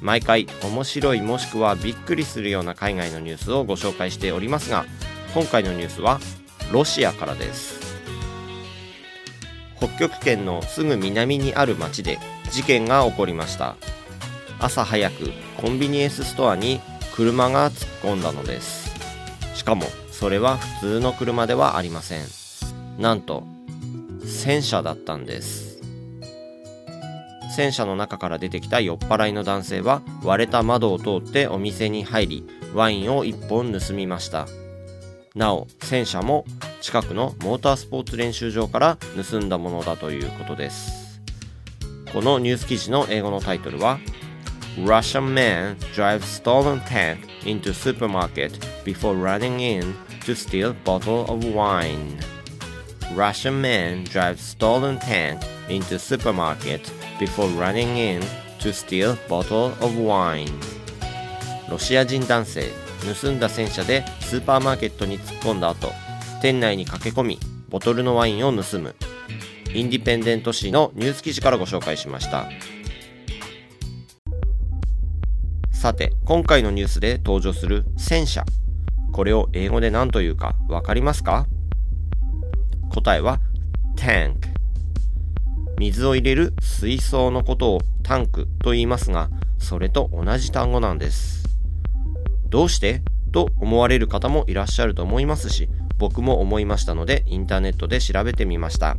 [0.00, 4.84] 毎回面白いもしくはびっくりするような海外のニュースをご紹介しておりますが
[5.34, 6.20] 今回のニュースは
[6.72, 7.78] ロシアからです。
[9.76, 12.18] 北極圏のすぐ南にある町で
[12.50, 13.76] 事件が起こりました。
[14.58, 16.80] 朝早くコンビニエンスストアに
[17.14, 18.90] 車が突っ込んだのです。
[19.54, 22.26] しかもそれは普通の車ではありません。
[22.98, 23.44] なんと
[24.24, 25.67] 戦車だったんです。
[27.58, 34.46] 戦車の中から出てきた酔っ払いの男性は割れた窓を通ってお店に入りワインを1本盗みました
[35.34, 36.44] なお戦車も
[36.80, 38.96] 近くのモータースポーツ練習場から
[39.30, 41.20] 盗んだものだということです
[42.12, 43.98] このニュース記事の英語のタイトルは
[44.76, 48.52] Russian man drives stolen tank into supermarket
[48.84, 52.20] before running in to steal bottle of wine.
[53.16, 58.20] Russian man drives stolen tank into supermarket before running in
[58.60, 60.50] to steal bottle of wine.
[61.70, 62.64] ロシア人男性
[63.22, 65.92] 盗んだ戦車でスーパーマーケットに突っ込んだ後
[66.42, 67.38] 店内に駆け込み
[67.68, 68.94] ボトルのワインを盗む。
[69.74, 72.48] インディペンデント紙のニュース記事からご紹介しました。
[75.70, 78.44] さて今回のニュースで登場する戦車。
[79.12, 81.46] これを英語で何というかわかりますか？
[82.90, 83.40] 答えは
[83.96, 84.47] tank
[85.78, 91.44] 水を入れる水槽のことをタンクと言いますがそれと同じ単語なんです。
[92.48, 93.02] どうして？
[93.30, 98.96] と思われる方もいらっしゃると思いますし僕も思いましたのでインターネットで調べてみました。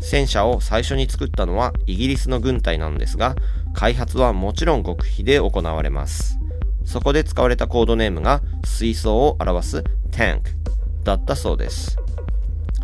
[0.00, 3.36] 戦車を最初に作ったのはイギリスの軍隊なのですが
[3.74, 6.38] 開発はもちろん極秘で行われます。
[6.84, 10.40] そこで使われたコードネームが水槽を表す tank
[11.04, 11.96] だったそうです。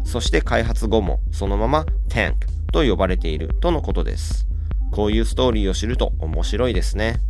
[0.04, 2.34] そして開発後もそのまま tank
[2.72, 4.46] と呼ばれているとのことです。
[4.92, 7.20] こういうストーリーを知ると面白いですね。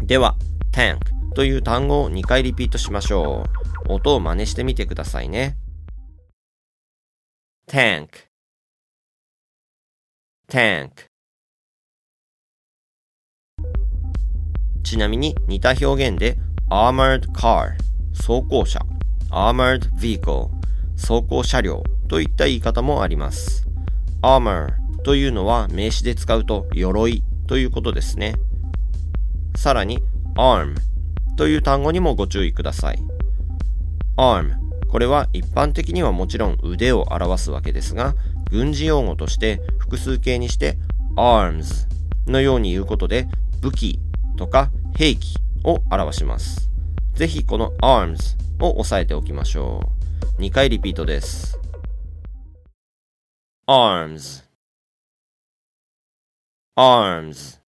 [0.00, 0.36] では
[0.72, 0.98] tank
[1.34, 3.44] という単語を2回リピートしましょ
[3.88, 3.92] う。
[3.94, 5.56] 音を真似してみてくださいね。
[7.66, 8.08] tank
[10.48, 10.90] tank
[14.82, 16.36] ちなみに似た表現で
[16.70, 17.76] armored car
[18.12, 18.80] 装甲車
[19.30, 20.50] armored vehicle
[20.96, 23.66] 装甲車両といった言い方もあります。
[24.24, 28.34] Armor というのは名詞で使うと鎧ということですね
[29.54, 30.02] さらに
[30.36, 30.74] arm
[31.36, 32.98] という単語にもご注意ください
[34.16, 34.54] arm
[34.88, 38.14] これは一般的にはもちろん腕を表すわけですが
[38.50, 40.78] 軍事用語として複数形にして
[41.16, 41.86] arms
[42.26, 43.28] のように言うことで
[43.60, 44.00] 武器
[44.36, 46.70] とか兵器を表します。
[47.14, 49.80] ぜひこの arms を押さえておきましょ
[50.38, 50.42] う。
[50.42, 51.63] 2回リピートです。
[53.66, 54.44] Arms
[56.76, 57.60] arms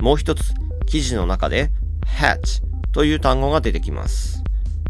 [0.00, 0.42] もう一つ
[0.86, 1.70] 記事の中で
[2.04, 4.42] hatch という単語が出てきます。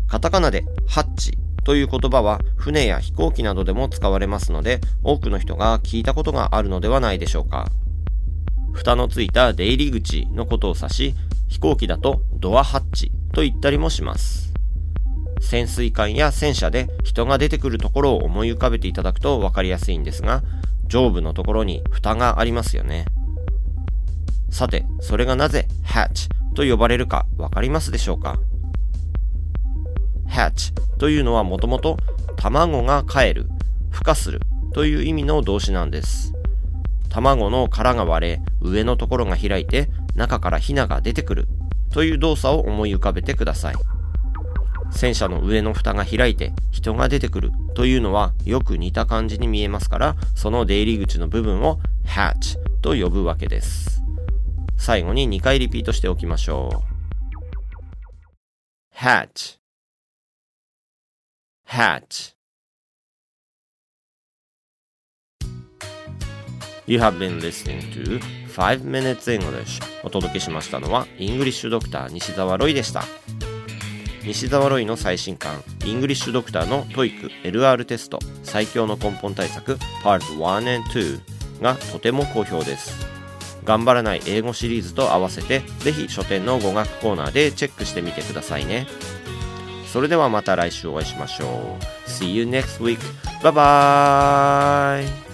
[0.08, 7.68] カタカナでハッチという言葉は船や飛行機などでも使われますので多くの人が聞いたことがあるのではないでしょうか。
[8.72, 11.14] 蓋のついた出入り口のことを指し、
[11.48, 14.55] 飛行機だとドアハッチと言ったりもします。
[15.40, 20.42] 潜水艦や戦車で人が出てくるところを思い浮かべていただくと分かりやすいんですが、
[20.86, 23.06] 上部のところに蓋がありますよね。
[24.50, 28.38] さて、それがなぜ hatch と呼ばれるか分かりますでしょうか
[30.28, 31.98] ？hatch というのはもともと
[32.36, 33.48] 卵が帰る、
[33.92, 34.40] 孵化する
[34.72, 36.32] という意味の動詞なんです。
[37.08, 41.48] 卵の殻が割れ、上のところが開いて、中からヒナが出てくる
[41.90, 43.74] という動作を思い浮かべてください。
[44.90, 54.02] 戦車の上の蓋が開いて人が出てくるというのはよく似た感じに見えますから、その出入り口の部分を hatch と呼ぶわけです。
[54.76, 56.96] 最後に2回リピートしておきましょう。
[58.96, 59.58] hatch
[61.68, 62.34] hatch
[66.86, 68.20] You have been listening to
[68.54, 73.04] 5 Minutes English お届けしましたのはイングリッシュドクター西澤ロイでした
[74.26, 83.06] 西澤ロイの最新刊イングリッシュドクターの TOEIC LR テスト最強の根本対策 Part1&2 がとても好評です。
[83.64, 88.86] 頑張らない英語シリーズと合わせてぜひ書店の語学コーナーでチェックしてみてくださいね。
[89.92, 92.08] それではまた来週お会いしましょう。
[92.08, 92.98] See you next week
[93.42, 95.25] バイバーイ。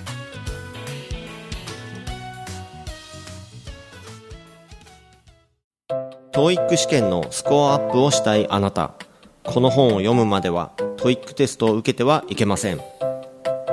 [6.32, 8.94] TOEIC 試験のスコアアップをしたいあなた。
[9.44, 12.81] この本を読むまでは TOEIC テストを受けてはいけません。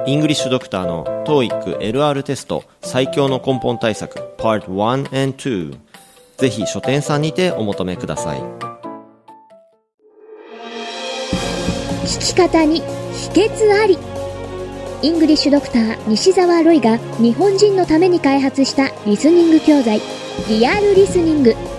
[0.05, 5.77] イングリッシュドクターの TOEIC LR テスト最強の根本対策 Part 1 and 2
[6.35, 8.41] ぜひ書店さんにてお求めください。
[12.03, 12.81] 聞き方に
[13.13, 13.97] 秘訣あり。
[15.01, 20.01] イングリッシュドクター西澤ロイが日本人のために開発したリスニング教材
[20.49, 21.78] リアルリスニング。